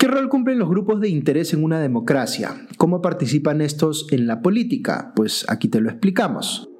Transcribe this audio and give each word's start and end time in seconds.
¿Qué 0.00 0.08
rol 0.08 0.30
cumplen 0.30 0.58
los 0.58 0.70
grupos 0.70 0.98
de 1.02 1.10
interés 1.10 1.52
en 1.52 1.62
una 1.62 1.78
democracia? 1.78 2.66
¿Cómo 2.78 3.02
participan 3.02 3.60
estos 3.60 4.06
en 4.10 4.26
la 4.26 4.40
política? 4.40 5.12
Pues 5.14 5.44
aquí 5.46 5.68
te 5.68 5.78
lo 5.78 5.90
explicamos. 5.90 6.70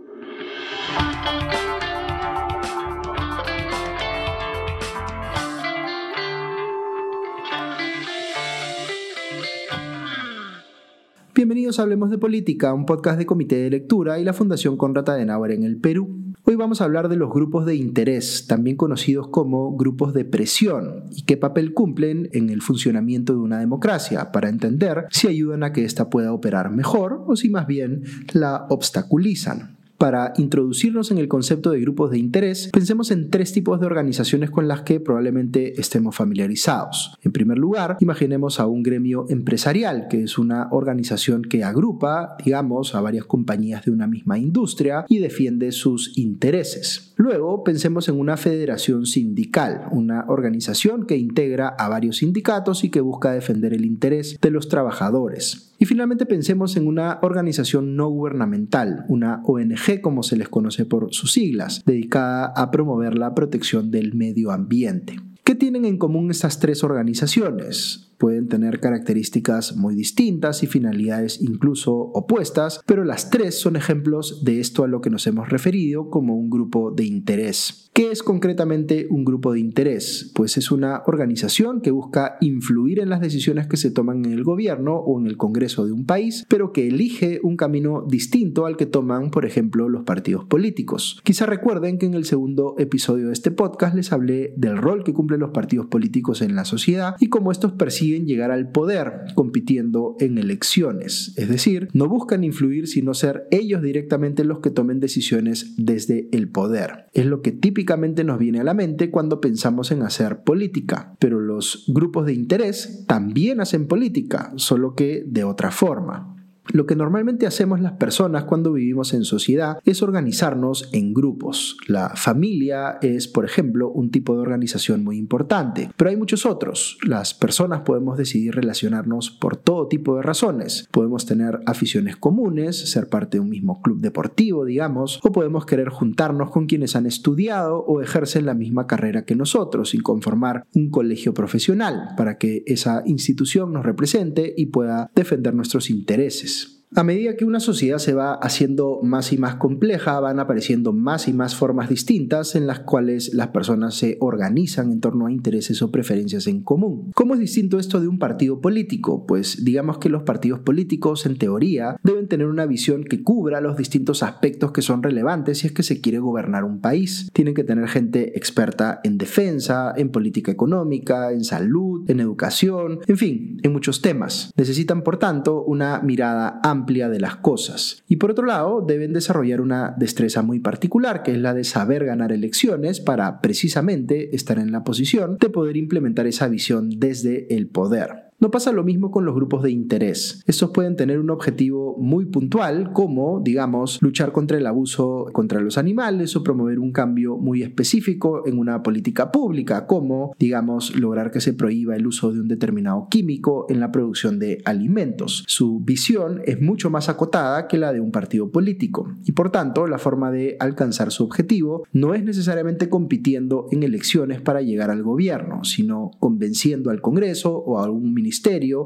Bienvenidos 11.34 11.79
a 11.79 11.82
Hablemos 11.82 12.09
de 12.09 12.16
Política, 12.16 12.73
un 12.73 12.87
podcast 12.87 13.18
de 13.18 13.27
Comité 13.27 13.57
de 13.57 13.68
Lectura 13.68 14.18
y 14.18 14.25
la 14.25 14.32
Fundación 14.32 14.79
Conrad 14.79 15.11
Adenauer 15.11 15.50
en 15.50 15.64
el 15.64 15.77
Perú. 15.79 16.20
Hoy 16.51 16.57
vamos 16.57 16.80
a 16.80 16.85
hablar 16.85 17.09
de 17.09 17.14
los 17.14 17.30
grupos 17.30 17.64
de 17.64 17.77
interés, 17.77 18.48
también 18.48 18.77
conocidos 18.77 19.29
como 19.29 19.77
grupos 19.77 20.12
de 20.12 20.25
presión, 20.25 21.05
y 21.12 21.23
qué 21.23 21.37
papel 21.37 21.75
cumplen 21.75 22.29
en 22.32 22.50
el 22.50 22.61
funcionamiento 22.61 23.35
de 23.35 23.39
una 23.39 23.61
democracia, 23.61 24.32
para 24.32 24.49
entender 24.49 25.07
si 25.11 25.29
ayudan 25.29 25.63
a 25.63 25.73
que 25.73 25.85
ésta 25.85 26.11
pueda 26.11 26.32
operar 26.32 26.73
mejor 26.73 27.23
o 27.29 27.36
si 27.36 27.50
más 27.50 27.68
bien 27.68 28.03
la 28.32 28.67
obstaculizan. 28.68 29.76
Para 30.00 30.32
introducirnos 30.39 31.11
en 31.11 31.18
el 31.18 31.29
concepto 31.29 31.72
de 31.72 31.81
grupos 31.82 32.10
de 32.10 32.18
interés, 32.18 32.70
pensemos 32.72 33.10
en 33.10 33.28
tres 33.28 33.52
tipos 33.52 33.78
de 33.78 33.84
organizaciones 33.84 34.50
con 34.50 34.66
las 34.66 34.80
que 34.80 34.98
probablemente 34.98 35.78
estemos 35.78 36.16
familiarizados. 36.16 37.18
En 37.23 37.32
primer 37.32 37.59
lugar, 37.59 37.98
imaginemos 38.00 38.60
a 38.60 38.66
un 38.66 38.82
gremio 38.82 39.26
empresarial, 39.28 40.09
que 40.09 40.23
es 40.23 40.38
una 40.38 40.68
organización 40.70 41.42
que 41.42 41.64
agrupa, 41.64 42.38
digamos, 42.42 42.95
a 42.95 43.02
varias 43.02 43.26
compañías 43.26 43.84
de 43.84 43.90
una 43.90 44.06
misma 44.06 44.38
industria 44.38 45.04
y 45.06 45.18
defiende 45.18 45.70
sus 45.70 46.16
intereses. 46.16 47.12
Luego, 47.16 47.62
pensemos 47.62 48.09
en 48.09 48.18
una 48.18 48.38
federación 48.38 49.04
sindical, 49.04 49.82
una 49.90 50.24
organización 50.28 51.04
que 51.04 51.18
integra 51.18 51.68
a 51.68 51.90
varios 51.90 52.16
sindicatos 52.16 52.84
y 52.84 52.88
que 52.88 53.02
busca 53.02 53.32
defender 53.32 53.74
el 53.74 53.84
interés 53.84 54.38
de 54.40 54.51
los 54.51 54.70
trabajadores. 54.70 55.70
Y 55.82 55.86
finalmente 55.86 56.26
pensemos 56.26 56.76
en 56.76 56.86
una 56.86 57.18
organización 57.23 57.96
no 57.96 58.10
gubernamental, 58.10 59.06
una 59.09 59.40
ONG 59.46 60.02
como 60.02 60.22
se 60.22 60.37
les 60.37 60.50
conoce 60.50 60.84
por 60.84 61.14
sus 61.14 61.32
siglas, 61.32 61.82
dedicada 61.87 62.52
a 62.54 62.70
promover 62.70 63.16
la 63.16 63.34
protección 63.34 63.90
del 63.90 64.12
medio 64.12 64.50
ambiente. 64.50 65.17
¿Qué 65.42 65.55
tienen 65.55 65.87
en 65.87 65.97
común 65.97 66.31
estas 66.31 66.61
tres 66.61 66.84
organizaciones? 66.84 68.09
Pueden 68.21 68.49
tener 68.49 68.81
características 68.81 69.77
muy 69.77 69.95
distintas 69.95 70.63
y 70.63 70.67
finalidades 70.67 71.41
incluso 71.41 71.95
opuestas, 71.95 72.83
pero 72.87 73.03
las 73.03 73.31
tres 73.31 73.59
son 73.59 73.77
ejemplos 73.77 74.45
de 74.45 74.61
esto 74.61 74.85
a 74.85 74.89
lo 74.89 75.01
que 75.01 75.09
nos 75.09 75.27
hemos 75.27 75.49
referido 75.49 76.11
como 76.11 76.37
un 76.37 76.51
grupo 76.51 76.91
de 76.91 77.07
interés. 77.07 77.91
¿Qué 77.93 78.12
es 78.12 78.23
concretamente 78.23 79.09
un 79.11 79.25
grupo 79.25 79.53
de 79.53 79.61
interés? 79.61 80.31
Pues 80.35 80.57
es 80.57 80.71
una 80.71 81.03
organización 81.07 81.81
que 81.81 81.91
busca 81.91 82.37
influir 82.41 83.01
en 83.01 83.09
las 83.09 83.21
decisiones 83.21 83.67
que 83.67 83.77
se 83.77 83.91
toman 83.91 84.25
en 84.25 84.33
el 84.33 84.45
gobierno 84.45 84.95
o 84.97 85.19
en 85.19 85.27
el 85.27 85.37
Congreso 85.37 85.84
de 85.87 85.93
un 85.93 86.07
país, 86.07 86.47
pero 86.49 86.73
que 86.73 86.87
elige 86.87 87.41
un 87.43 87.57
camino 87.57 88.07
distinto 88.09 88.67
al 88.67 88.77
que 88.77 88.87
toman, 88.87 89.31
por 89.31 89.45
ejemplo, 89.45 89.89
los 89.89 90.05
partidos 90.05 90.45
políticos. 90.45 91.21
Quizá 91.25 91.47
recuerden 91.47 91.99
que 91.99 92.07
en 92.07 92.15
el 92.15 92.27
segundo 92.27 92.77
episodio 92.79 93.27
de 93.27 93.33
este 93.33 93.51
podcast 93.51 93.97
les 93.97 94.12
hablé 94.12 94.55
del 94.57 94.77
rol 94.77 95.03
que 95.05 95.12
cumplen 95.15 95.41
los 95.41 95.51
partidos 95.51 95.87
políticos 95.87 96.43
en 96.43 96.55
la 96.55 96.65
sociedad 96.65 97.17
y 97.19 97.29
cómo 97.29 97.51
estos 97.51 97.73
persiguen 97.73 98.09
llegar 98.19 98.50
al 98.50 98.70
poder 98.70 99.12
compitiendo 99.34 100.16
en 100.20 100.39
elecciones. 100.39 101.34
Es 101.36 101.48
decir, 101.48 101.89
no 101.92 102.08
buscan 102.08 102.44
influir 102.44 102.86
sino 102.86 103.14
ser 103.14 103.47
ellos 103.50 103.83
directamente 103.83 104.44
los 104.44 104.61
que 104.61 104.70
tomen 104.70 105.00
decisiones 105.00 105.75
desde 105.77 106.28
el 106.33 106.48
poder. 106.48 107.06
Es 107.12 107.27
lo 107.27 107.42
que 107.42 107.53
típicamente 107.53 108.25
nos 108.25 108.38
viene 108.38 108.61
a 108.61 108.64
la 108.64 108.75
mente 108.75 109.11
cuando 109.11 109.41
pensamos 109.41 109.91
en 109.91 110.03
hacer 110.03 110.42
política, 110.42 111.16
pero 111.19 111.41
los 111.41 111.84
grupos 111.88 112.27
de 112.27 112.34
interés 112.34 113.05
también 113.06 113.61
hacen 113.61 113.86
política, 113.86 114.53
solo 114.56 114.94
que 114.94 115.25
de 115.27 115.44
otra 115.44 115.70
forma. 115.70 116.40
Lo 116.73 116.87
que 116.87 116.97
normalmente 116.97 117.47
hacemos 117.47 117.81
las 117.81 117.93
personas 117.93 118.45
cuando 118.45 118.73
vivimos 118.73 119.13
en 119.13 119.25
sociedad 119.25 119.79
es 119.85 120.03
organizarnos 120.03 120.89
en 120.93 121.12
grupos. 121.15 121.77
La 121.87 122.11
familia 122.11 122.99
es, 123.03 123.28
por 123.28 123.44
ejemplo, 123.44 123.91
un 123.91 124.11
tipo 124.11 124.34
de 124.34 124.43
organización 124.43 125.03
muy 125.03 125.19
importante, 125.19 125.91
pero 125.97 126.11
hay 126.11 126.17
muchos 126.17 126.47
otros. 126.47 126.99
Las 127.05 127.34
personas 127.34 127.81
podemos 127.81 128.17
decidir 128.17 128.55
relacionarnos 128.55 129.31
por 129.31 129.56
todo 129.56 129.89
tipo 129.89 130.17
de 130.17 130.22
razones. 130.22 130.89
Podemos 130.91 131.27
tener 131.27 131.61
aficiones 131.67 132.17
comunes, 132.17 132.91
ser 132.91 133.09
parte 133.09 133.37
de 133.39 133.41
un 133.41 133.50
mismo 133.50 133.83
club 133.83 134.00
deportivo, 134.00 134.65
digamos, 134.65 135.21
o 135.23 135.33
podemos 135.33 135.67
querer 135.67 135.89
juntarnos 135.89 136.50
con 136.50 136.67
quienes 136.67 136.97
han 136.97 137.06
estudiado 137.06 137.81
o 137.81 138.00
ejercen 138.00 138.47
la 138.47 138.55
misma 138.55 138.87
carrera 138.87 139.25
que 139.25 139.37
nosotros 139.37 139.94
y 139.94 139.99
conformar 139.99 140.65
un 140.75 140.91
colegio 140.91 141.34
profesional 141.34 142.15
para 142.17 142.39
que 142.39 142.62
esa 142.67 143.03
institución 143.06 143.73
nos 143.73 143.84
represente 143.84 144.55
y 144.56 144.67
pueda 144.67 145.11
defender 145.15 145.55
nuestros 145.55 145.91
intereses. 145.91 146.59
A 146.97 147.05
medida 147.05 147.37
que 147.37 147.45
una 147.45 147.61
sociedad 147.61 147.99
se 147.99 148.15
va 148.15 148.34
haciendo 148.34 148.99
más 149.05 149.33
y 149.33 149.39
más 149.39 149.55
compleja, 149.55 150.19
van 150.19 150.41
apareciendo 150.41 150.93
más 150.93 151.28
y 151.28 151.33
más 151.33 151.55
formas 151.55 151.89
distintas 151.89 152.56
en 152.56 152.67
las 152.67 152.81
cuales 152.81 153.33
las 153.33 153.49
personas 153.49 153.95
se 153.95 154.17
organizan 154.19 154.91
en 154.91 154.99
torno 154.99 155.27
a 155.27 155.33
intereses 155.33 155.83
o 155.83 155.93
preferencias 155.93 156.49
en 156.49 156.65
común. 156.65 157.12
¿Cómo 157.15 157.34
es 157.34 157.41
distinto 157.41 157.79
esto 157.79 158.00
de 158.00 158.09
un 158.09 158.19
partido 158.19 158.61
político? 158.61 159.25
Pues 159.25 159.65
digamos 159.65 159.99
que 159.99 160.09
los 160.09 160.25
partidos 160.25 160.59
políticos, 160.61 161.27
en 161.27 161.39
teoría, 161.39 161.97
deben 162.03 162.27
tener 162.27 162.49
una 162.49 162.67
visión 162.67 163.05
que 163.05 163.23
cubra 163.23 163.61
los 163.61 163.77
distintos 163.77 164.25
aspectos 164.25 164.73
que 164.73 164.83
son 164.83 165.05
relevantes 165.05 165.59
si 165.59 165.69
es 165.69 165.73
que 165.73 165.84
se 165.84 166.00
quiere 166.00 166.19
gobernar 166.19 166.65
un 166.65 166.81
país. 166.81 167.31
Tienen 167.33 167.55
que 167.55 167.62
tener 167.62 167.87
gente 167.87 168.37
experta 168.37 168.99
en 169.05 169.17
defensa, 169.17 169.95
en 169.97 170.11
política 170.11 170.50
económica, 170.50 171.31
en 171.31 171.45
salud, 171.45 172.11
en 172.11 172.19
educación, 172.19 172.99
en 173.06 173.17
fin, 173.17 173.61
en 173.62 173.73
muchos 173.73 174.03
temas. 174.03 174.53
Necesitan, 174.56 175.05
por 175.05 175.19
tanto, 175.19 175.62
una 175.62 176.00
mirada 176.00 176.59
amplia 176.65 176.80
de 177.09 177.21
las 177.21 177.37
cosas. 177.37 178.03
Y 178.09 178.17
por 178.17 178.31
otro 178.31 178.47
lado, 178.47 178.85
deben 178.87 179.13
desarrollar 179.13 179.61
una 179.61 179.95
destreza 179.97 180.43
muy 180.43 180.61
particular, 180.61 181.23
que 181.23 181.33
es 181.33 181.39
la 181.39 181.55
de 181.55 181.65
saber 181.65 182.05
ganar 182.05 182.33
elecciones 182.33 183.01
para 183.01 183.41
precisamente 183.41 184.35
estar 184.35 184.59
en 184.59 184.73
la 184.73 184.85
posición 184.85 185.37
de 185.39 185.51
poder 185.51 185.77
implementar 185.77 186.27
esa 186.27 186.49
visión 186.49 186.91
desde 186.99 187.55
el 187.55 187.69
poder. 187.69 188.30
No 188.41 188.51
pasa 188.51 188.73
lo 188.73 188.84
mismo 188.84 189.11
con 189.11 189.27
los 189.27 189.34
grupos 189.34 189.62
de 189.62 189.71
interés. 189.71 190.43
Estos 190.47 190.71
pueden 190.71 190.97
tener 190.97 191.19
un 191.19 191.28
objetivo 191.28 191.99
muy 191.99 192.25
puntual, 192.25 192.95
como, 192.95 193.43
digamos, 193.45 194.01
luchar 194.01 194.33
contra 194.33 194.56
el 194.56 194.67
abuso 194.67 195.27
contra 195.34 195.61
los 195.61 195.77
animales 195.77 196.34
o 196.37 196.43
promover 196.43 196.79
un 196.79 196.91
cambio 196.91 197.37
muy 197.37 197.62
específico 197.62 198.47
en 198.47 198.59
una 198.59 198.83
política 198.83 199.31
pública, 199.31 199.87
como, 199.87 200.34
digamos, 200.39 200.97
lograr 200.97 201.31
que 201.31 201.43
se 201.43 201.53
prohíba 201.53 201.97
el 201.97 202.06
uso 202.06 202.33
de 202.33 202.41
un 202.41 202.49
determinado 202.49 203.09
químico 203.11 203.67
en 203.69 203.79
la 203.79 203.93
producción 203.93 204.39
de 204.39 204.62
alimentos. 204.65 205.45
Su 205.47 205.81
visión 205.81 206.41
es 206.47 206.62
mucho 206.62 206.89
más 206.89 207.11
acotada 207.11 207.69
que 207.69 207.77
la 207.77 207.93
de 207.93 208.00
un 208.00 208.11
partido 208.11 208.50
político 208.50 209.17
y, 209.23 209.33
por 209.33 209.50
tanto, 209.50 209.87
la 209.87 209.99
forma 209.99 210.31
de 210.31 210.56
alcanzar 210.61 211.12
su 211.12 211.25
objetivo 211.25 211.84
no 211.93 212.15
es 212.15 212.25
necesariamente 212.25 212.89
compitiendo 212.89 213.67
en 213.71 213.83
elecciones 213.83 214.41
para 214.41 214.62
llegar 214.62 214.91
al 214.91 215.03
gobierno, 215.03 215.62
sino 215.62 216.12
convenciendo 216.19 216.89
al 216.89 217.03
Congreso 217.03 217.55
o 217.55 217.79
a 217.79 217.84
algún 217.84 218.15
ministerio 218.15 218.30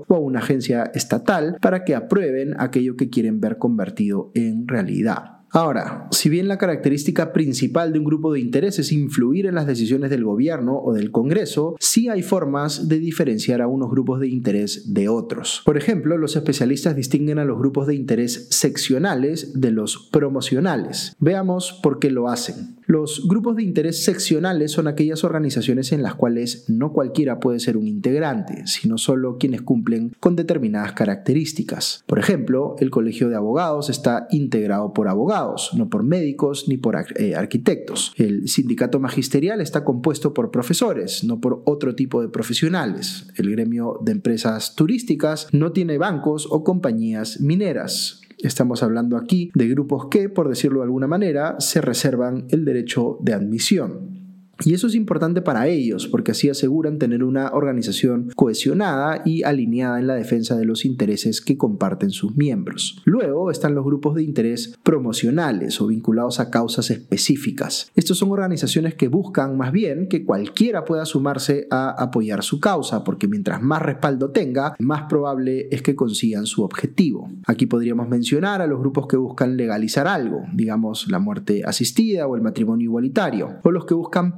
o 0.09 0.15
a 0.15 0.19
una 0.19 0.41
agencia 0.41 0.91
estatal 0.95 1.57
para 1.61 1.85
que 1.85 1.95
aprueben 1.95 2.55
aquello 2.59 2.97
que 2.97 3.11
quieren 3.11 3.41
ver 3.41 3.59
convertido 3.59 4.31
en 4.35 4.67
realidad. 4.67 5.35
Ahora, 5.55 6.09
si 6.11 6.29
bien 6.29 6.49
la 6.49 6.59
característica 6.59 7.33
principal 7.33 7.93
de 7.93 8.01
un 8.01 8.05
grupo 8.05 8.33
de 8.33 8.41
interés 8.41 8.81
es 8.81 8.91
influir 8.91 9.47
en 9.47 9.55
las 9.55 9.69
decisiones 9.69 10.11
del 10.11 10.25
gobierno 10.25 10.81
o 10.81 10.93
del 10.93 11.13
Congreso, 11.13 11.77
sí 11.79 12.09
hay 12.09 12.23
formas 12.23 12.89
de 12.89 12.99
diferenciar 12.99 13.63
a 13.63 13.69
unos 13.69 13.89
grupos 13.89 14.19
de 14.19 14.27
interés 14.27 14.93
de 14.93 15.09
otros. 15.09 15.63
Por 15.65 15.77
ejemplo, 15.77 16.19
los 16.19 16.35
especialistas 16.35 16.97
distinguen 16.97 17.39
a 17.39 17.45
los 17.45 17.57
grupos 17.57 17.87
de 17.87 17.95
interés 17.95 18.49
seccionales 18.51 19.53
de 19.55 19.71
los 19.71 20.09
promocionales. 20.11 21.15
Veamos 21.21 21.79
por 21.85 22.01
qué 22.01 22.11
lo 22.11 22.29
hacen. 22.29 22.75
Los 22.87 23.27
grupos 23.27 23.57
de 23.57 23.63
interés 23.63 24.05
seccionales 24.05 24.73
son 24.73 24.89
aquellas 24.89 25.25
organizaciones 25.25 25.93
en 25.93 26.03
las 26.03 26.15
cuales 26.15 26.65
no 26.69 26.93
cualquiera 26.93 27.41
puede 27.41 27.61
ser 27.61 27.77
un 27.77 27.87
integrante, 27.87 28.67
sino 28.67 28.99
solo 28.99 29.39
quienes 29.39 29.63
cumplen 29.63 30.13
con 30.21 30.37
determinadas 30.37 30.93
características. 30.93 32.05
Por 32.07 32.19
ejemplo, 32.19 32.77
el 32.79 32.91
Colegio 32.91 33.29
de 33.29 33.37
Abogados 33.37 33.89
está 33.89 34.27
integrado 34.31 34.93
por 34.93 35.09
abogados, 35.09 35.71
no 35.75 35.89
por 35.89 36.03
médicos 36.03 36.67
ni 36.69 36.77
por 36.77 36.97
eh, 37.17 37.35
arquitectos. 37.35 38.13
El 38.17 38.49
sindicato 38.49 39.01
magisterial 39.01 39.61
está 39.61 39.85
compuesto 39.85 40.35
por 40.35 40.51
profesores, 40.51 41.25
no 41.25 41.41
por 41.41 41.63
otro 41.65 41.95
tipo 41.95 42.21
de 42.21 42.29
profesionales. 42.29 43.29
El 43.37 43.51
gremio 43.51 43.99
de 44.03 44.13
empresas 44.13 44.75
turísticas 44.75 45.49
no 45.53 45.73
tiene 45.73 45.99
bancos 45.99 46.47
o 46.51 46.65
compañías 46.65 47.41
mineras. 47.41 48.24
Estamos 48.39 48.83
hablando 48.83 49.17
aquí 49.17 49.51
de 49.55 49.69
grupos 49.69 50.07
que, 50.11 50.29
por 50.29 50.49
decirlo 50.49 50.81
de 50.81 50.85
alguna 50.85 51.07
manera, 51.07 51.57
se 51.61 51.81
reservan 51.81 52.47
el 52.51 52.65
derecho 52.65 53.19
de 53.21 53.35
admisión. 53.35 54.24
Y 54.65 54.75
eso 54.75 54.87
es 54.87 54.95
importante 54.95 55.43
para 55.43 55.67
ellos 55.69 56.07
porque 56.07 56.33
así 56.33 56.49
aseguran 56.49 56.99
tener 56.99 57.25
una 57.25 57.51
organización 57.51 58.31
cohesionada 58.35 59.23
y 59.25 59.43
alineada 59.43 59.99
en 59.99 60.07
la 60.07 60.15
defensa 60.15 60.57
de 60.57 60.65
los 60.65 60.85
intereses 60.85 61.41
que 61.41 61.57
comparten 61.57 62.11
sus 62.11 62.37
miembros. 62.37 63.03
Luego 63.05 63.51
están 63.51 63.75
los 63.75 63.85
grupos 63.85 64.15
de 64.15 64.23
interés 64.23 64.75
promocionales 64.83 65.81
o 65.81 65.87
vinculados 65.87 66.41
a 66.41 66.51
causas 66.51 66.91
específicas. 66.91 67.91
Estos 67.95 68.19
son 68.19 68.31
organizaciones 68.31 68.95
que 68.95 69.09
buscan 69.09 69.57
más 69.57 69.73
bien 69.73 70.09
que 70.09 70.25
cualquiera 70.25 70.85
pueda 70.85 71.05
sumarse 71.05 71.67
a 71.71 71.91
apoyar 71.91 72.43
su 72.43 72.61
causa 72.61 73.05
porque 73.05 73.29
mientras 73.29 73.63
más 73.63 73.83
respaldo 73.83 74.31
tenga, 74.31 74.75
más 74.79 75.03
probable 75.09 75.69
es 75.71 75.83
que 75.83 75.95
consigan 75.95 76.47
su 76.47 76.63
objetivo. 76.63 77.31
Aquí 77.47 77.67
podríamos 77.67 78.09
mencionar 78.09 78.63
a 78.63 78.67
los 78.67 78.79
grupos 78.79 79.07
que 79.07 79.17
buscan 79.17 79.57
legalizar 79.57 80.07
algo, 80.07 80.43
digamos 80.53 81.11
la 81.11 81.19
muerte 81.19 81.63
asistida 81.65 82.27
o 82.27 82.37
el 82.37 82.43
matrimonio 82.43 82.85
igualitario, 82.85 83.57
o 83.63 83.71
los 83.71 83.85
que 83.87 83.95
buscan 83.95 84.37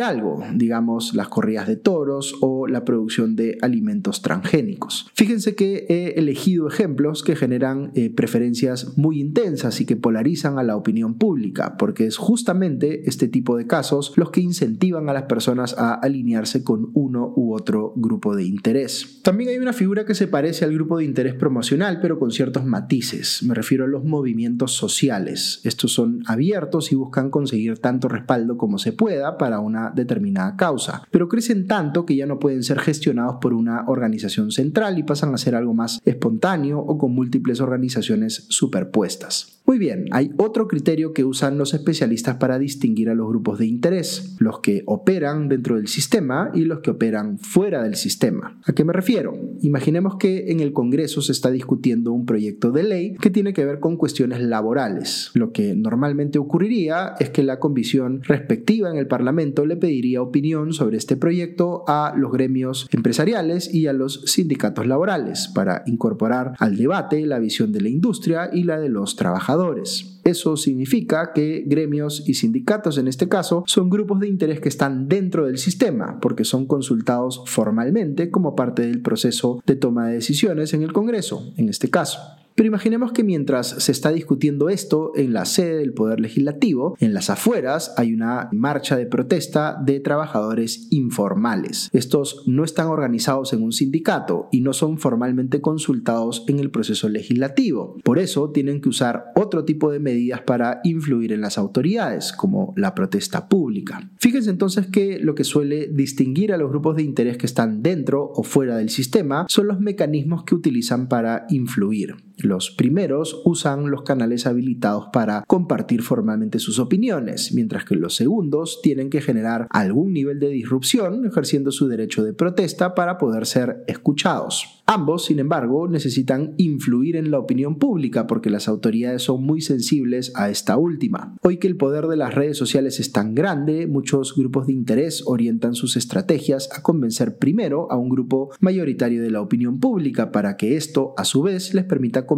algo, 0.00 0.42
digamos 0.54 1.14
las 1.14 1.28
corridas 1.28 1.66
de 1.66 1.76
toros 1.76 2.34
o 2.40 2.66
la 2.66 2.84
producción 2.84 3.36
de 3.36 3.58
alimentos 3.62 4.22
transgénicos. 4.22 5.10
Fíjense 5.14 5.54
que 5.54 5.86
he 5.88 6.18
elegido 6.18 6.68
ejemplos 6.68 7.22
que 7.22 7.36
generan 7.36 7.90
eh, 7.94 8.10
preferencias 8.10 8.96
muy 8.98 9.20
intensas 9.20 9.80
y 9.80 9.86
que 9.86 9.96
polarizan 9.96 10.58
a 10.58 10.62
la 10.62 10.76
opinión 10.76 11.14
pública, 11.14 11.76
porque 11.78 12.06
es 12.06 12.16
justamente 12.16 13.08
este 13.08 13.28
tipo 13.28 13.56
de 13.56 13.66
casos 13.66 14.12
los 14.16 14.30
que 14.30 14.40
incentivan 14.40 15.08
a 15.08 15.12
las 15.12 15.24
personas 15.24 15.74
a 15.78 15.94
alinearse 15.94 16.62
con 16.64 16.90
uno 16.94 17.32
u 17.36 17.54
otro 17.54 17.92
grupo 17.96 18.36
de 18.36 18.44
interés. 18.44 19.20
También 19.22 19.50
hay 19.50 19.58
una 19.58 19.72
figura 19.72 20.04
que 20.04 20.14
se 20.14 20.28
parece 20.28 20.64
al 20.64 20.74
grupo 20.74 20.98
de 20.98 21.04
interés 21.04 21.34
promocional, 21.34 22.00
pero 22.00 22.18
con 22.18 22.30
ciertos 22.30 22.64
matices. 22.64 23.42
Me 23.42 23.54
refiero 23.54 23.84
a 23.84 23.88
los 23.88 24.04
movimientos 24.04 24.72
sociales. 24.72 25.60
Estos 25.64 25.92
son 25.92 26.22
abiertos 26.26 26.92
y 26.92 26.94
buscan 26.94 27.30
conseguir 27.30 27.78
tanto 27.78 28.08
respaldo 28.08 28.56
como 28.56 28.78
se 28.78 28.92
pueda 28.92 29.38
para 29.38 29.47
para 29.48 29.60
una 29.60 29.90
determinada 29.96 30.56
causa, 30.56 31.04
pero 31.10 31.26
crecen 31.26 31.66
tanto 31.66 32.04
que 32.04 32.14
ya 32.14 32.26
no 32.26 32.38
pueden 32.38 32.62
ser 32.62 32.78
gestionados 32.80 33.36
por 33.40 33.54
una 33.54 33.88
organización 33.88 34.50
central 34.50 34.98
y 34.98 35.04
pasan 35.04 35.32
a 35.32 35.38
ser 35.38 35.54
algo 35.54 35.72
más 35.72 36.02
espontáneo 36.04 36.80
o 36.80 36.98
con 36.98 37.14
múltiples 37.14 37.62
organizaciones 37.62 38.44
superpuestas. 38.50 39.54
Muy 39.68 39.78
bien, 39.78 40.06
hay 40.12 40.30
otro 40.38 40.66
criterio 40.66 41.12
que 41.12 41.24
usan 41.24 41.58
los 41.58 41.74
especialistas 41.74 42.36
para 42.36 42.58
distinguir 42.58 43.10
a 43.10 43.14
los 43.14 43.28
grupos 43.28 43.58
de 43.58 43.66
interés, 43.66 44.34
los 44.38 44.60
que 44.60 44.82
operan 44.86 45.48
dentro 45.48 45.76
del 45.76 45.88
sistema 45.88 46.50
y 46.54 46.64
los 46.64 46.80
que 46.80 46.90
operan 46.90 47.38
fuera 47.38 47.82
del 47.82 47.94
sistema. 47.94 48.58
¿A 48.64 48.72
qué 48.72 48.84
me 48.84 48.94
refiero? 48.94 49.34
Imaginemos 49.60 50.16
que 50.16 50.50
en 50.50 50.60
el 50.60 50.72
Congreso 50.72 51.20
se 51.20 51.32
está 51.32 51.50
discutiendo 51.50 52.12
un 52.12 52.24
proyecto 52.24 52.70
de 52.70 52.82
ley 52.82 53.14
que 53.20 53.28
tiene 53.28 53.52
que 53.52 53.66
ver 53.66 53.78
con 53.78 53.98
cuestiones 53.98 54.40
laborales. 54.40 55.30
Lo 55.34 55.52
que 55.52 55.74
normalmente 55.74 56.38
ocurriría 56.38 57.14
es 57.20 57.28
que 57.28 57.42
la 57.42 57.58
comisión 57.58 58.22
respectiva 58.22 58.90
en 58.90 58.96
el 58.96 59.06
Parlamento 59.06 59.37
le 59.38 59.76
pediría 59.76 60.20
opinión 60.20 60.72
sobre 60.72 60.96
este 60.96 61.16
proyecto 61.16 61.84
a 61.86 62.12
los 62.16 62.32
gremios 62.32 62.88
empresariales 62.90 63.72
y 63.72 63.86
a 63.86 63.92
los 63.92 64.22
sindicatos 64.26 64.86
laborales 64.86 65.48
para 65.54 65.84
incorporar 65.86 66.54
al 66.58 66.76
debate 66.76 67.24
la 67.24 67.38
visión 67.38 67.72
de 67.72 67.80
la 67.80 67.88
industria 67.88 68.50
y 68.52 68.64
la 68.64 68.80
de 68.80 68.88
los 68.88 69.14
trabajadores 69.14 70.18
eso 70.28 70.56
significa 70.56 71.32
que 71.32 71.64
gremios 71.66 72.28
y 72.28 72.34
sindicatos 72.34 72.98
en 72.98 73.08
este 73.08 73.28
caso 73.28 73.64
son 73.66 73.88
grupos 73.88 74.20
de 74.20 74.28
interés 74.28 74.60
que 74.60 74.68
están 74.68 75.08
dentro 75.08 75.46
del 75.46 75.58
sistema 75.58 76.18
porque 76.20 76.44
son 76.44 76.66
consultados 76.66 77.42
formalmente 77.46 78.30
como 78.30 78.54
parte 78.54 78.82
del 78.82 79.00
proceso 79.00 79.62
de 79.66 79.76
toma 79.76 80.08
de 80.08 80.14
decisiones 80.14 80.74
en 80.74 80.82
el 80.82 80.92
Congreso, 80.92 81.52
en 81.56 81.68
este 81.68 81.88
caso. 81.88 82.37
Pero 82.58 82.66
imaginemos 82.66 83.12
que 83.12 83.22
mientras 83.22 83.68
se 83.68 83.92
está 83.92 84.10
discutiendo 84.10 84.68
esto 84.68 85.12
en 85.14 85.32
la 85.32 85.44
sede 85.44 85.76
del 85.76 85.92
Poder 85.92 86.18
Legislativo, 86.18 86.96
en 86.98 87.14
las 87.14 87.30
afueras 87.30 87.94
hay 87.96 88.12
una 88.12 88.48
marcha 88.50 88.96
de 88.96 89.06
protesta 89.06 89.80
de 89.80 90.00
trabajadores 90.00 90.88
informales. 90.90 91.88
Estos 91.92 92.42
no 92.48 92.64
están 92.64 92.88
organizados 92.88 93.52
en 93.52 93.62
un 93.62 93.70
sindicato 93.70 94.48
y 94.50 94.62
no 94.62 94.72
son 94.72 94.98
formalmente 94.98 95.60
consultados 95.60 96.44
en 96.48 96.58
el 96.58 96.72
proceso 96.72 97.08
legislativo. 97.08 97.96
Por 98.02 98.18
eso 98.18 98.50
tienen 98.50 98.80
que 98.80 98.88
usar 98.88 99.26
otro 99.36 99.64
tipo 99.64 99.92
de 99.92 100.00
medidas 100.00 100.40
para 100.40 100.80
influir 100.82 101.32
en 101.32 101.42
las 101.42 101.58
autoridades, 101.58 102.32
como 102.32 102.74
la 102.76 102.92
protesta 102.92 103.48
pública. 103.48 104.10
Fíjense 104.16 104.50
entonces 104.50 104.88
que 104.88 105.20
lo 105.20 105.36
que 105.36 105.44
suele 105.44 105.86
distinguir 105.92 106.52
a 106.52 106.58
los 106.58 106.70
grupos 106.70 106.96
de 106.96 107.04
interés 107.04 107.36
que 107.36 107.46
están 107.46 107.84
dentro 107.84 108.32
o 108.34 108.42
fuera 108.42 108.76
del 108.78 108.90
sistema 108.90 109.46
son 109.48 109.68
los 109.68 109.78
mecanismos 109.78 110.42
que 110.42 110.56
utilizan 110.56 111.08
para 111.08 111.46
influir. 111.50 112.16
Los 112.48 112.70
primeros 112.70 113.42
usan 113.44 113.90
los 113.90 114.04
canales 114.04 114.46
habilitados 114.46 115.08
para 115.12 115.44
compartir 115.46 116.00
formalmente 116.00 116.58
sus 116.58 116.78
opiniones, 116.78 117.52
mientras 117.52 117.84
que 117.84 117.94
los 117.94 118.16
segundos 118.16 118.80
tienen 118.82 119.10
que 119.10 119.20
generar 119.20 119.66
algún 119.68 120.14
nivel 120.14 120.40
de 120.40 120.48
disrupción 120.48 121.26
ejerciendo 121.26 121.70
su 121.72 121.88
derecho 121.88 122.24
de 122.24 122.32
protesta 122.32 122.94
para 122.94 123.18
poder 123.18 123.44
ser 123.44 123.84
escuchados. 123.86 124.78
Ambos, 124.86 125.26
sin 125.26 125.38
embargo, 125.38 125.86
necesitan 125.86 126.54
influir 126.56 127.16
en 127.16 127.30
la 127.30 127.38
opinión 127.38 127.76
pública 127.76 128.26
porque 128.26 128.48
las 128.48 128.68
autoridades 128.68 129.20
son 129.20 129.44
muy 129.44 129.60
sensibles 129.60 130.32
a 130.34 130.48
esta 130.48 130.78
última. 130.78 131.36
Hoy 131.42 131.58
que 131.58 131.66
el 131.66 131.76
poder 131.76 132.06
de 132.06 132.16
las 132.16 132.34
redes 132.34 132.56
sociales 132.56 132.98
es 132.98 133.12
tan 133.12 133.34
grande, 133.34 133.86
muchos 133.86 134.34
grupos 134.34 134.66
de 134.66 134.72
interés 134.72 135.22
orientan 135.26 135.74
sus 135.74 135.98
estrategias 135.98 136.70
a 136.72 136.80
convencer 136.80 137.36
primero 137.36 137.92
a 137.92 137.98
un 137.98 138.08
grupo 138.08 138.48
mayoritario 138.60 139.22
de 139.22 139.30
la 139.30 139.42
opinión 139.42 139.78
pública 139.78 140.32
para 140.32 140.56
que 140.56 140.78
esto, 140.78 141.12
a 141.18 141.26
su 141.26 141.42
vez, 141.42 141.74
les 141.74 141.84
permita 141.84 142.24
convencer 142.24 142.37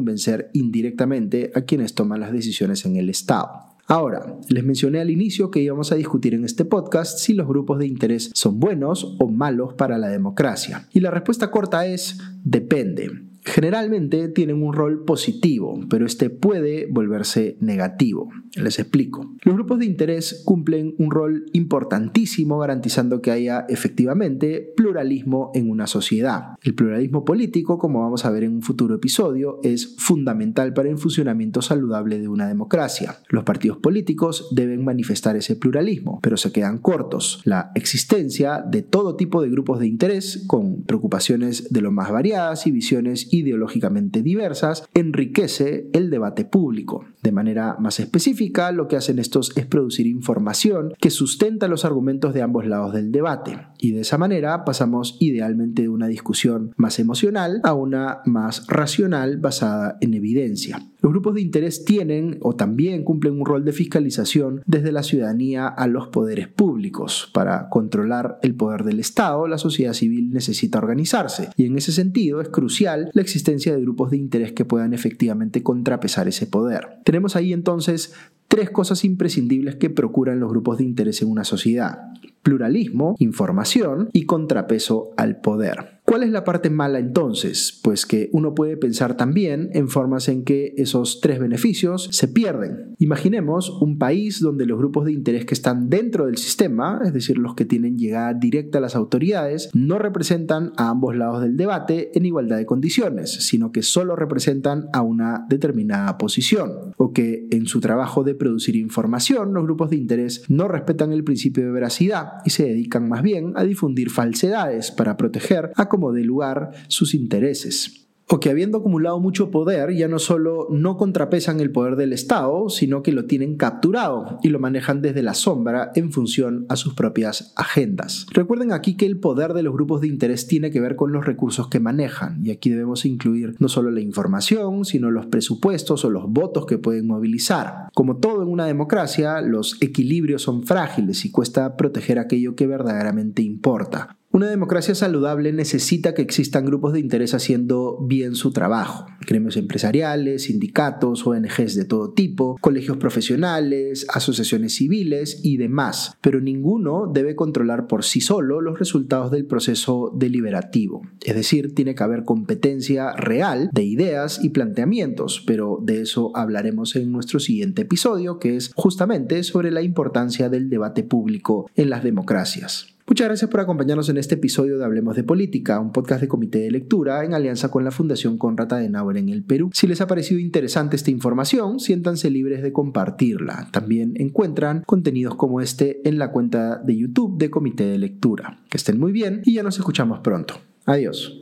indirectamente 0.53 1.51
a 1.55 1.63
quienes 1.63 1.95
toman 1.95 2.21
las 2.21 2.33
decisiones 2.33 2.85
en 2.85 2.97
el 2.97 3.09
Estado. 3.09 3.49
Ahora, 3.87 4.39
les 4.49 4.63
mencioné 4.63 5.01
al 5.01 5.11
inicio 5.11 5.51
que 5.51 5.61
íbamos 5.61 5.91
a 5.91 5.97
discutir 5.97 6.35
en 6.35 6.45
este 6.45 6.65
podcast 6.65 7.19
si 7.19 7.35
los 7.35 7.49
grupos 7.49 7.81
de 7.81 7.89
interés 7.89 8.31
son 8.35 8.61
buenos 8.61 9.17
o 9.19 9.29
malos 9.29 9.75
para 9.75 9.99
la 9.99 10.09
democracia. 10.09 10.87
Y 10.93 11.01
la 11.01 11.11
respuesta 11.11 11.51
corta 11.51 11.87
es 11.87 12.19
depende 12.45 13.30
generalmente 13.45 14.29
tienen 14.29 14.63
un 14.63 14.73
rol 14.73 15.05
positivo, 15.05 15.81
pero 15.89 16.07
este 16.07 16.31
puede 16.31 16.87
volverse 16.91 17.57
negativo. 17.61 18.31
Les 18.57 18.79
explico. 18.79 19.35
Los 19.43 19.55
grupos 19.55 19.79
de 19.79 19.87
interés 19.87 20.43
cumplen 20.45 20.95
un 20.99 21.11
rol 21.11 21.47
importantísimo 21.53 22.59
garantizando 22.59 23.23
que 23.23 23.31
haya 23.31 23.65
efectivamente 23.69 24.73
pluralismo 24.77 25.53
en 25.55 25.71
una 25.71 25.87
sociedad. 25.87 26.57
El 26.63 26.75
pluralismo 26.75 27.25
político, 27.25 27.79
como 27.79 28.01
vamos 28.01 28.25
a 28.25 28.31
ver 28.31 28.45
en 28.45 28.55
un 28.55 28.63
futuro 28.63 28.97
episodio, 28.97 29.61
es 29.63 29.95
fundamental 29.99 30.73
para 30.75 30.89
el 30.89 30.99
funcionamiento 30.99 31.63
saludable 31.63 32.19
de 32.19 32.29
una 32.29 32.49
democracia. 32.49 33.19
Los 33.29 33.45
partidos 33.45 33.79
políticos 33.79 34.49
deben 34.51 34.85
manifestar 34.85 35.37
ese 35.37 35.57
pluralismo, 35.57 36.19
pero 36.23 36.37
se 36.37 36.53
quedan 36.53 36.79
cortos. 36.79 37.41
La 37.45 37.71
existencia 37.75 38.63
de 38.69 38.83
todo 38.83 39.17
tipo 39.17 39.43
de 39.43 39.51
grupos 39.51 39.79
de 39.79 39.87
interés 39.87 40.45
con 40.47 40.83
preocupaciones 40.83 41.73
de 41.73 41.81
lo 41.81 41.93
más 41.93 42.11
variadas 42.11 42.67
y 42.67 42.73
visiones 42.73 43.30
ideológicamente 43.31 44.23
diversas, 44.23 44.85
enriquece 44.95 45.89
el 45.93 46.11
debate 46.11 46.45
público. 46.45 47.05
De 47.23 47.33
manera 47.33 47.77
más 47.79 48.01
específica, 48.01 48.73
lo 48.73 48.89
que 48.89 48.97
hacen 48.97 49.19
estos 49.19 49.57
es 49.57 49.67
producir 49.67 50.07
información 50.07 50.95
que 51.01 51.11
sustenta 51.11 51.69
los 51.69 51.85
argumentos 51.85 52.33
de 52.35 52.43
ambos 52.43 52.67
lados 52.67 52.93
del 52.93 53.13
debate. 53.13 53.59
Y 53.79 53.93
de 53.93 54.01
esa 54.01 54.19
manera 54.19 54.65
pasamos 54.65 55.17
idealmente 55.21 55.83
de 55.83 55.89
una 55.89 56.09
discusión 56.09 56.73
más 56.77 56.99
emocional 56.99 57.61
a 57.65 57.75
una 57.75 58.21
más 58.25 58.67
racional 58.69 59.37
basada 59.39 59.99
en 60.01 60.15
evidencia. 60.15 60.81
Los 61.03 61.13
grupos 61.13 61.35
de 61.35 61.41
interés 61.41 61.85
tienen 61.85 62.39
o 62.43 62.55
también 62.57 63.05
cumplen 63.05 63.39
un 63.39 63.47
rol 63.47 63.65
de 63.65 63.73
fiscalización 63.73 64.63
desde 64.67 64.93
la 64.93 65.03
ciudadanía 65.03 65.67
a 65.67 65.87
los 65.87 66.09
poderes 66.09 66.49
públicos. 66.49 67.31
Para 67.33 67.69
controlar 67.71 68.39
el 68.43 68.55
poder 68.55 68.85
del 68.85 69.01
Estado, 69.01 69.47
la 69.49 69.57
sociedad 69.57 69.95
civil 69.95 70.31
necesita 70.31 70.79
organizarse 70.79 71.51
y 71.57 71.65
en 71.65 71.79
ese 71.79 71.93
sentido 71.93 72.41
es 72.43 72.51
crucial 72.51 73.11
la 73.15 73.23
existencia 73.23 73.75
de 73.75 73.81
grupos 73.81 74.11
de 74.11 74.19
interés 74.19 74.53
que 74.53 74.67
puedan 74.67 74.93
efectivamente 74.93 75.63
contrapesar 75.63 76.29
ese 76.29 76.47
poder. 76.47 77.01
Tenemos 77.11 77.35
ahí 77.35 77.53
entonces 77.53 78.15
tres 78.47 78.71
cosas 78.71 79.05
imprescindibles 79.05 79.75
que 79.75 79.91
procuran 79.91 80.39
los 80.39 80.49
grupos 80.49 80.79
de 80.79 80.85
interés 80.85 81.23
en 81.23 81.29
una 81.29 81.43
sociedad. 81.43 81.99
Pluralismo, 82.45 83.17
información 83.19 84.11
y 84.13 84.27
contrapeso 84.27 85.11
al 85.17 85.41
poder. 85.41 86.00
¿Cuál 86.11 86.25
es 86.25 86.31
la 86.31 86.43
parte 86.43 86.71
mala 86.71 86.99
entonces? 86.99 87.79
Pues 87.85 88.05
que 88.05 88.31
uno 88.33 88.53
puede 88.53 88.77
pensar 88.77 89.17
también 89.17 89.71
en 89.75 89.87
formas 89.87 90.29
en 90.29 90.43
que 90.43 90.75
esos 90.77 91.21
tres 91.21 91.39
beneficios 91.39 92.09
se 92.11 92.27
pierden. 92.27 92.97
Imaginemos 92.99 93.71
un 93.81 93.97
país 93.97 94.41
donde 94.41 94.67
los 94.67 94.77
grupos 94.77 95.05
de 95.05 95.13
interés 95.13 95.45
que 95.45 95.55
están 95.55 95.89
dentro 95.89 96.27
del 96.27 96.37
sistema, 96.37 97.01
es 97.05 97.13
decir, 97.13 97.39
los 97.39 97.55
que 97.55 97.65
tienen 97.65 97.97
llegada 97.97 98.35
directa 98.35 98.79
a 98.79 98.81
las 98.81 98.97
autoridades, 98.97 99.71
no 99.73 100.01
representan 100.01 100.73
a 100.77 100.89
ambos 100.89 101.15
lados 101.15 101.43
del 101.43 101.57
debate 101.57 102.11
en 102.19 102.27
igualdad 102.27 102.57
de 102.57 102.67
condiciones, 102.67 103.31
sino 103.31 103.71
que 103.71 103.83
solo 103.83 104.17
representan 104.17 104.89
a 104.93 105.03
una 105.03 105.47
determinada 105.49 106.19
posición, 106.19 106.93
o 106.97 107.13
que 107.13 107.47
en 107.53 107.67
su 107.67 107.79
trabajo 107.79 108.25
de 108.25 108.35
producir 108.35 108.75
información 108.75 109.55
los 109.55 109.63
grupos 109.63 109.91
de 109.91 109.97
interés 109.97 110.43
no 110.49 110.67
respetan 110.67 111.13
el 111.13 111.23
principio 111.23 111.65
de 111.65 111.71
veracidad 111.71 112.33
y 112.45 112.51
se 112.51 112.65
dedican 112.65 113.09
más 113.09 113.23
bien 113.23 113.53
a 113.55 113.63
difundir 113.63 114.11
falsedades 114.11 114.91
para 114.91 115.17
proteger 115.17 115.71
a 115.77 115.89
de 116.13 116.25
lugar 116.25 116.71
sus 116.89 117.15
intereses. 117.15 118.01
o 118.33 118.39
que 118.39 118.49
habiendo 118.49 118.79
acumulado 118.79 119.19
mucho 119.19 119.51
poder 119.51 119.93
ya 119.93 120.07
no 120.07 120.21
solo 120.21 120.69
no 120.71 120.97
contrapesan 120.97 121.59
el 121.59 121.73
poder 121.73 121.97
del 121.97 122.13
Estado, 122.13 122.69
sino 122.69 123.03
que 123.03 123.11
lo 123.11 123.25
tienen 123.25 123.57
capturado 123.57 124.39
y 124.45 124.51
lo 124.51 124.61
manejan 124.61 125.03
desde 125.03 125.23
la 125.23 125.35
sombra 125.35 125.91
en 125.97 126.13
función 126.13 126.65
a 126.69 126.77
sus 126.77 126.95
propias 126.95 127.53
agendas. 127.57 128.27
Recuerden 128.33 128.71
aquí 128.73 128.97
que 128.97 129.07
el 129.07 129.19
poder 129.19 129.53
de 129.53 129.65
los 129.65 129.75
grupos 129.75 130.01
de 130.01 130.07
interés 130.07 130.47
tiene 130.47 130.71
que 130.71 130.81
ver 130.81 130.95
con 130.95 131.11
los 131.11 131.27
recursos 131.27 131.67
que 131.67 131.81
manejan 131.81 132.47
y 132.47 132.53
aquí 132.53 132.71
debemos 132.71 133.05
incluir 133.05 133.57
no 133.59 133.69
solo 133.69 133.91
la 133.91 134.01
información, 134.01 134.85
sino 134.85 135.11
los 135.11 135.27
presupuestos 135.27 136.05
o 136.05 136.11
los 136.11 136.31
votos 136.31 136.67
que 136.67 136.79
pueden 136.79 137.09
movilizar. 137.09 137.89
Como 137.95 138.19
todo 138.19 138.45
en 138.45 138.49
una 138.49 138.67
democracia, 138.67 139.41
los 139.41 139.77
equilibrios 139.83 140.43
son 140.43 140.63
frágiles 140.63 141.25
y 141.25 141.33
cuesta 141.33 141.77
proteger 141.77 142.21
aquello 142.21 142.55
que 142.55 142.69
verdaderamente 142.69 143.43
importa. 143.43 144.20
Una 144.33 144.49
democracia 144.49 144.95
saludable 144.95 145.53
necesita 145.53 146.15
que 146.15 146.23
existan 146.23 146.65
grupos 146.65 146.93
de 146.93 147.01
interés 147.01 147.35
haciendo 147.35 147.99
bien 148.01 148.37
su 148.37 148.53
trabajo. 148.53 149.07
Gremios 149.27 149.57
empresariales, 149.57 150.45
sindicatos, 150.45 151.27
ONGs 151.27 151.75
de 151.75 151.85
todo 151.85 152.13
tipo, 152.13 152.57
colegios 152.61 152.97
profesionales, 152.99 154.07
asociaciones 154.09 154.77
civiles 154.77 155.41
y 155.43 155.57
demás. 155.57 156.17
Pero 156.21 156.41
ninguno 156.41 157.11
debe 157.13 157.35
controlar 157.35 157.89
por 157.89 158.05
sí 158.05 158.21
solo 158.21 158.61
los 158.61 158.79
resultados 158.79 159.33
del 159.33 159.47
proceso 159.47 160.13
deliberativo. 160.17 161.03
Es 161.25 161.35
decir, 161.35 161.75
tiene 161.75 161.97
que 161.97 162.05
haber 162.05 162.23
competencia 162.23 163.17
real 163.17 163.69
de 163.73 163.83
ideas 163.83 164.39
y 164.45 164.51
planteamientos, 164.51 165.43
pero 165.45 165.81
de 165.83 166.03
eso 166.03 166.31
hablaremos 166.37 166.95
en 166.95 167.11
nuestro 167.11 167.41
siguiente 167.41 167.83
episodio, 167.83 168.39
que 168.39 168.55
es 168.55 168.71
justamente 168.77 169.43
sobre 169.43 169.73
la 169.73 169.83
importancia 169.83 170.49
del 170.49 170.71
debate 170.71 171.03
público 171.03 171.69
en 171.75 171.91
las 171.91 172.05
democracias. 172.05 172.90
Muchas 173.11 173.27
gracias 173.27 173.51
por 173.51 173.59
acompañarnos 173.59 174.09
en 174.09 174.19
este 174.19 174.37
episodio 174.37 174.79
de 174.79 174.85
Hablemos 174.85 175.17
de 175.17 175.25
Política, 175.25 175.81
un 175.81 175.91
podcast 175.91 176.21
de 176.21 176.29
comité 176.29 176.61
de 176.61 176.71
lectura 176.71 177.25
en 177.25 177.35
alianza 177.35 177.69
con 177.69 177.83
la 177.83 177.91
Fundación 177.91 178.39
Conrad 178.39 178.73
Adenauer 178.73 179.17
en 179.17 179.31
el 179.31 179.43
Perú. 179.43 179.71
Si 179.73 179.89
les 179.89 180.01
ha 180.01 180.07
parecido 180.07 180.39
interesante 180.39 180.95
esta 180.95 181.11
información, 181.11 181.81
siéntanse 181.81 182.31
libres 182.31 182.63
de 182.63 182.73
compartirla. 182.73 183.69
También 183.73 184.13
encuentran 184.15 184.85
contenidos 184.87 185.35
como 185.35 185.61
este 185.61 186.09
en 186.09 186.21
la 186.21 186.31
cuenta 186.31 186.77
de 186.79 186.97
YouTube 186.97 187.37
de 187.37 187.51
Comité 187.51 187.87
de 187.87 187.99
Lectura. 187.99 188.61
Que 188.71 188.77
estén 188.77 189.01
muy 189.01 189.11
bien 189.11 189.43
y 189.45 189.55
ya 189.55 189.65
nos 189.65 189.77
escuchamos 189.77 190.21
pronto. 190.21 190.61
Adiós. 190.87 191.37